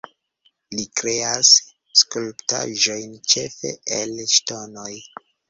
Li 0.77 0.85
kreas 1.01 1.51
skulptaĵojn 1.99 3.15
ĉefe 3.35 3.75
el 4.01 4.19
ŝtonoj. 4.35 4.91